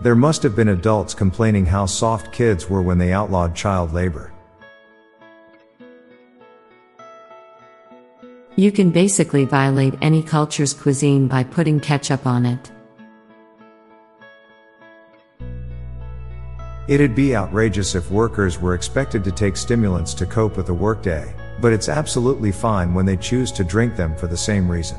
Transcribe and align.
There 0.00 0.14
must 0.14 0.44
have 0.44 0.54
been 0.54 0.68
adults 0.68 1.12
complaining 1.12 1.66
how 1.66 1.86
soft 1.86 2.32
kids 2.32 2.70
were 2.70 2.82
when 2.82 2.98
they 2.98 3.12
outlawed 3.12 3.56
child 3.56 3.92
labor. 3.92 4.32
You 8.54 8.70
can 8.70 8.90
basically 8.90 9.44
violate 9.44 9.94
any 10.00 10.22
culture's 10.22 10.72
cuisine 10.72 11.26
by 11.26 11.42
putting 11.42 11.80
ketchup 11.80 12.26
on 12.26 12.46
it. 12.46 12.70
It'd 16.86 17.16
be 17.16 17.36
outrageous 17.36 17.96
if 17.96 18.10
workers 18.10 18.60
were 18.60 18.74
expected 18.74 19.24
to 19.24 19.32
take 19.32 19.56
stimulants 19.56 20.14
to 20.14 20.26
cope 20.26 20.56
with 20.56 20.68
a 20.68 20.74
workday, 20.74 21.34
but 21.60 21.72
it's 21.72 21.88
absolutely 21.88 22.52
fine 22.52 22.94
when 22.94 23.04
they 23.04 23.16
choose 23.16 23.50
to 23.52 23.64
drink 23.64 23.96
them 23.96 24.16
for 24.16 24.28
the 24.28 24.36
same 24.36 24.70
reason. 24.70 24.96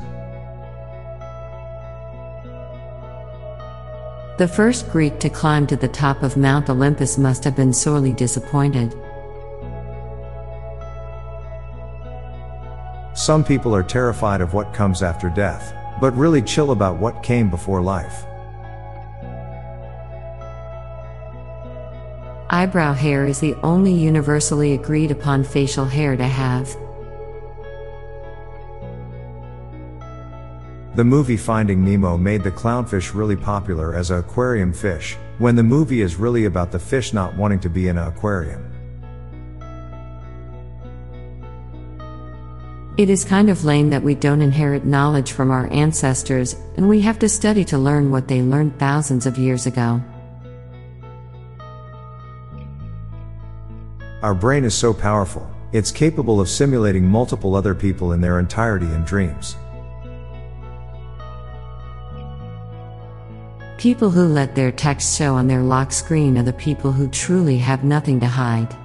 The 4.40 4.48
first 4.48 4.88
Greek 4.88 5.20
to 5.20 5.28
climb 5.28 5.66
to 5.66 5.76
the 5.76 5.86
top 5.86 6.22
of 6.22 6.38
Mount 6.38 6.70
Olympus 6.70 7.18
must 7.18 7.44
have 7.44 7.54
been 7.54 7.74
sorely 7.74 8.14
disappointed. 8.14 8.94
Some 13.12 13.44
people 13.44 13.76
are 13.76 13.82
terrified 13.82 14.40
of 14.40 14.54
what 14.54 14.72
comes 14.72 15.02
after 15.02 15.28
death, 15.28 15.74
but 16.00 16.16
really 16.16 16.40
chill 16.40 16.70
about 16.70 16.96
what 16.96 17.22
came 17.22 17.50
before 17.50 17.82
life. 17.82 18.24
Eyebrow 22.48 22.94
hair 22.94 23.26
is 23.26 23.40
the 23.40 23.54
only 23.62 23.92
universally 23.92 24.72
agreed 24.72 25.10
upon 25.10 25.44
facial 25.44 25.84
hair 25.84 26.16
to 26.16 26.24
have. 26.24 26.74
The 31.00 31.04
movie 31.04 31.38
Finding 31.38 31.82
Nemo 31.82 32.18
made 32.18 32.42
the 32.42 32.50
clownfish 32.50 33.14
really 33.14 33.34
popular 33.34 33.94
as 33.94 34.10
a 34.10 34.16
aquarium 34.16 34.70
fish, 34.70 35.16
when 35.38 35.56
the 35.56 35.62
movie 35.62 36.02
is 36.02 36.16
really 36.16 36.44
about 36.44 36.70
the 36.70 36.78
fish 36.78 37.14
not 37.14 37.34
wanting 37.36 37.58
to 37.60 37.70
be 37.70 37.88
in 37.88 37.96
an 37.96 38.06
aquarium. 38.06 38.70
It 42.98 43.08
is 43.08 43.24
kind 43.24 43.48
of 43.48 43.64
lame 43.64 43.88
that 43.88 44.02
we 44.02 44.14
don't 44.14 44.42
inherit 44.42 44.84
knowledge 44.84 45.32
from 45.32 45.50
our 45.50 45.72
ancestors, 45.72 46.54
and 46.76 46.86
we 46.86 47.00
have 47.00 47.18
to 47.20 47.30
study 47.30 47.64
to 47.64 47.78
learn 47.78 48.10
what 48.10 48.28
they 48.28 48.42
learned 48.42 48.78
thousands 48.78 49.24
of 49.24 49.38
years 49.38 49.64
ago. 49.64 50.02
Our 54.22 54.34
brain 54.34 54.64
is 54.64 54.74
so 54.74 54.92
powerful, 54.92 55.50
it's 55.72 55.90
capable 55.90 56.42
of 56.42 56.50
simulating 56.50 57.06
multiple 57.06 57.54
other 57.54 57.74
people 57.74 58.12
in 58.12 58.20
their 58.20 58.38
entirety 58.38 58.92
in 58.92 59.02
dreams. 59.04 59.56
People 63.80 64.10
who 64.10 64.26
let 64.26 64.54
their 64.54 64.70
text 64.70 65.16
show 65.16 65.34
on 65.34 65.46
their 65.46 65.62
lock 65.62 65.90
screen 65.90 66.36
are 66.36 66.42
the 66.42 66.52
people 66.52 66.92
who 66.92 67.08
truly 67.08 67.56
have 67.56 67.82
nothing 67.82 68.20
to 68.20 68.26
hide. 68.26 68.76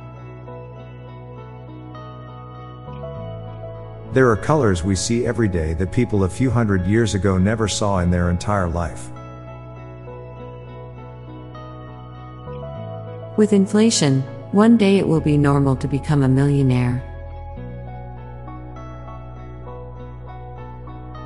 There 4.14 4.30
are 4.30 4.38
colors 4.38 4.86
we 4.86 4.96
see 4.96 5.26
every 5.26 5.50
day 5.50 5.74
that 5.74 5.92
people 5.92 6.24
a 6.24 6.30
few 6.30 6.50
hundred 6.50 6.86
years 6.86 7.14
ago 7.14 7.38
never 7.38 7.68
saw 7.68 8.00
in 8.00 8.10
their 8.10 8.30
entire 8.30 8.70
life. 8.70 9.10
With 13.36 13.52
inflation, 13.52 14.22
one 14.54 14.78
day 14.78 14.98
it 14.98 15.06
will 15.06 15.20
be 15.20 15.38
normal 15.38 15.76
to 15.76 15.90
become 15.90 16.24
a 16.24 16.30
millionaire. 16.30 17.04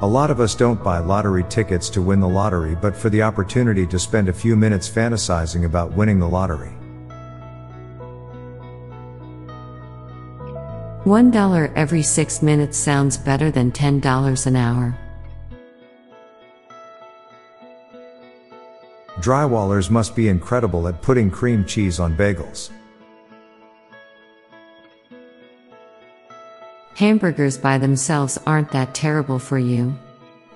A 0.02 0.08
lot 0.08 0.32
of 0.32 0.40
us 0.40 0.56
don't 0.56 0.82
buy 0.82 1.00
lottery 1.00 1.44
tickets 1.50 1.90
to 1.90 2.02
win 2.02 2.22
the 2.22 2.28
lottery 2.28 2.74
but 2.74 2.96
for 2.96 3.10
the 3.10 3.22
opportunity 3.22 3.86
to 3.88 4.00
spend 4.00 4.30
a 4.30 4.34
few 4.34 4.56
minutes 4.56 4.90
fantasizing 4.90 5.66
about 5.66 5.92
winning 5.92 6.20
the 6.20 6.30
lottery. 6.30 6.72
$1 11.04 11.74
every 11.76 12.02
6 12.02 12.42
minutes 12.42 12.78
sounds 12.78 13.18
better 13.18 13.52
than 13.52 13.74
$10 13.74 14.46
an 14.46 14.56
hour. 14.56 14.98
Drywallers 19.20 19.90
must 19.90 20.16
be 20.16 20.30
incredible 20.30 20.88
at 20.88 21.02
putting 21.02 21.30
cream 21.30 21.66
cheese 21.66 22.00
on 22.00 22.16
bagels. 22.16 22.70
Hamburgers 27.00 27.58
by 27.58 27.78
themselves 27.78 28.38
aren't 28.46 28.72
that 28.72 28.94
terrible 28.94 29.40
for 29.40 29.58
you. 29.58 29.98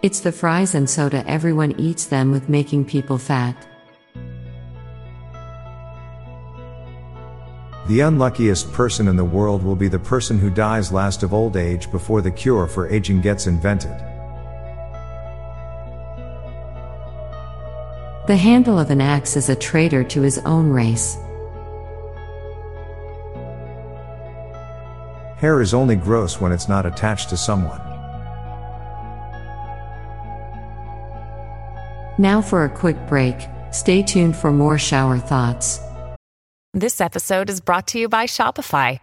It's 0.02 0.20
the 0.20 0.34
fries 0.34 0.76
and 0.76 0.90
soda 0.90 1.26
everyone 1.26 1.72
eats 1.80 2.08
them 2.08 2.32
with 2.32 2.50
making 2.50 2.84
people 2.84 3.18
fat. 3.18 3.56
The 7.88 8.02
unluckiest 8.02 8.74
person 8.74 9.08
in 9.08 9.16
the 9.16 9.24
world 9.24 9.64
will 9.64 9.78
be 9.78 9.88
the 9.88 9.98
person 9.98 10.38
who 10.38 10.50
dies 10.50 10.92
last 10.92 11.24
of 11.24 11.34
old 11.34 11.56
age 11.56 11.90
before 11.92 12.22
the 12.22 12.32
cure 12.32 12.68
for 12.68 12.90
aging 12.90 13.22
gets 13.22 13.48
invented. 13.48 13.98
The 18.28 18.36
handle 18.36 18.78
of 18.78 18.90
an 18.90 19.00
axe 19.00 19.38
is 19.38 19.48
a 19.48 19.56
traitor 19.56 20.04
to 20.04 20.22
his 20.22 20.40
own 20.40 20.72
race. 20.72 21.16
Hair 25.44 25.60
is 25.60 25.74
only 25.74 25.98
gross 25.98 26.40
when 26.40 26.54
it's 26.54 26.70
not 26.70 26.86
attached 26.86 27.28
to 27.32 27.36
someone. 27.36 27.82
Now 32.18 32.42
for 32.42 32.64
a 32.64 32.70
quick 32.70 32.96
break, 33.08 33.36
stay 33.70 34.04
tuned 34.04 34.38
for 34.38 34.54
more 34.54 34.78
shower 34.78 35.18
thoughts. 35.18 35.82
This 36.74 37.02
episode 37.02 37.50
is 37.50 37.60
brought 37.60 37.88
to 37.88 38.00
you 38.00 38.08
by 38.08 38.26
Shopify. 38.26 39.00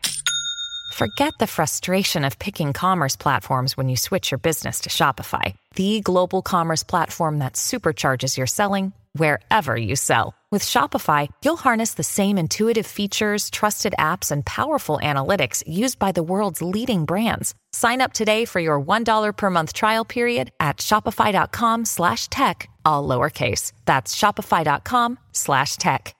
Forget 0.94 1.34
the 1.38 1.46
frustration 1.46 2.24
of 2.24 2.38
picking 2.38 2.72
commerce 2.72 3.16
platforms 3.16 3.76
when 3.76 3.90
you 3.90 3.96
switch 3.98 4.30
your 4.30 4.38
business 4.38 4.80
to 4.80 4.88
Shopify, 4.88 5.54
the 5.74 6.00
global 6.00 6.40
commerce 6.40 6.82
platform 6.82 7.40
that 7.40 7.52
supercharges 7.52 8.38
your 8.38 8.46
selling 8.46 8.94
wherever 9.12 9.76
you 9.76 9.94
sell. 9.94 10.34
With 10.52 10.64
Shopify, 10.64 11.28
you'll 11.44 11.56
harness 11.56 11.94
the 11.94 12.02
same 12.02 12.36
intuitive 12.36 12.84
features, 12.84 13.50
trusted 13.50 13.94
apps, 13.96 14.32
and 14.32 14.44
powerful 14.44 14.98
analytics 15.00 15.62
used 15.64 16.00
by 16.00 16.10
the 16.10 16.24
world's 16.24 16.60
leading 16.60 17.04
brands. 17.04 17.54
Sign 17.70 18.00
up 18.00 18.12
today 18.12 18.44
for 18.44 18.58
your 18.58 18.80
$1 18.82 19.36
per 19.36 19.48
month 19.48 19.72
trial 19.72 20.04
period 20.04 20.50
at 20.58 20.78
shopify.com 20.78 21.84
slash 21.84 22.26
tech, 22.30 22.68
all 22.84 23.06
lowercase. 23.06 23.70
That's 23.84 24.12
shopify.com 24.16 25.20
slash 25.30 25.76
tech. 25.76 26.16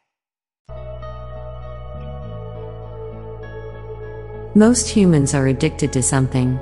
Most 4.55 4.89
humans 4.89 5.35
are 5.35 5.49
addicted 5.49 5.93
to 5.93 6.03
something. 6.05 6.57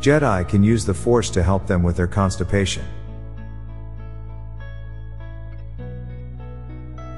Jedi 0.00 0.48
can 0.48 0.62
use 0.62 0.86
the 0.86 0.94
Force 0.94 1.28
to 1.28 1.42
help 1.42 1.66
them 1.66 1.82
with 1.82 1.96
their 1.96 2.06
constipation. 2.06 2.84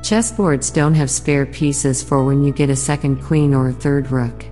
Chessboards 0.07 0.73
don't 0.73 0.95
have 0.95 1.11
spare 1.11 1.45
pieces 1.45 2.01
for 2.01 2.25
when 2.25 2.45
you 2.45 2.53
get 2.53 2.71
a 2.71 2.77
second 2.77 3.21
queen 3.25 3.53
or 3.53 3.71
a 3.71 3.73
third 3.73 4.13
rook. 4.13 4.45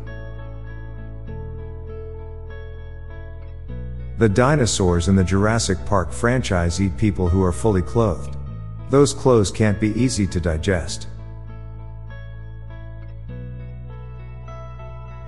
The 4.18 4.28
dinosaurs 4.28 5.06
in 5.06 5.14
the 5.14 5.22
Jurassic 5.22 5.78
Park 5.86 6.10
franchise 6.10 6.80
eat 6.80 6.96
people 6.96 7.28
who 7.28 7.40
are 7.40 7.52
fully 7.52 7.82
clothed. 7.82 8.36
Those 8.90 9.14
clothes 9.14 9.52
can't 9.52 9.78
be 9.78 9.90
easy 9.90 10.26
to 10.26 10.40
digest. 10.40 11.06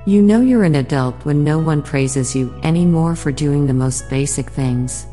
You 0.06 0.23
know 0.23 0.40
you're 0.40 0.64
an 0.64 0.75
adult 0.75 1.25
when 1.25 1.44
no 1.44 1.61
one 1.61 1.82
praises 1.82 2.34
you 2.34 2.52
anymore 2.64 3.14
for 3.14 3.31
doing 3.31 3.69
the 3.69 3.75
most 3.75 4.11
basic 4.11 4.50
things. 4.50 5.06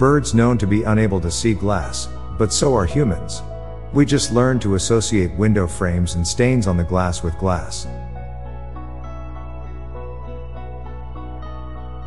Birds 0.00 0.32
known 0.32 0.56
to 0.56 0.66
be 0.66 0.82
unable 0.84 1.20
to 1.20 1.30
see 1.30 1.52
glass, 1.52 2.08
but 2.38 2.54
so 2.54 2.74
are 2.74 2.86
humans. 2.86 3.42
We 3.92 4.06
just 4.06 4.32
learn 4.32 4.58
to 4.60 4.76
associate 4.76 5.30
window 5.36 5.66
frames 5.66 6.14
and 6.14 6.26
stains 6.26 6.66
on 6.66 6.78
the 6.78 6.84
glass 6.84 7.22
with 7.22 7.36
glass. 7.36 7.86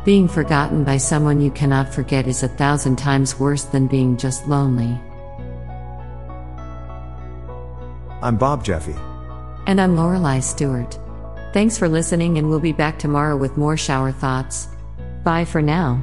Being 0.04 0.26
forgotten 0.26 0.82
by 0.82 0.96
someone 0.96 1.40
you 1.40 1.52
cannot 1.52 1.94
forget 1.94 2.26
is 2.26 2.42
a 2.42 2.48
thousand 2.48 2.96
times 2.96 3.38
worse 3.38 3.62
than 3.62 3.86
being 3.86 4.16
just 4.16 4.48
lonely. 4.48 5.00
I'm 8.20 8.36
Bob 8.36 8.64
Jeffy. 8.64 8.96
And 9.68 9.80
I'm 9.80 9.94
Lorelei 9.94 10.40
Stewart. 10.40 10.98
Thanks 11.52 11.78
for 11.78 11.88
listening, 11.88 12.38
and 12.38 12.48
we'll 12.50 12.58
be 12.58 12.72
back 12.72 12.98
tomorrow 12.98 13.36
with 13.36 13.56
more 13.56 13.76
shower 13.76 14.10
thoughts. 14.10 14.66
Bye 15.22 15.44
for 15.44 15.62
now. 15.62 16.02